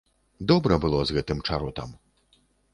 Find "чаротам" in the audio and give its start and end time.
1.47-1.89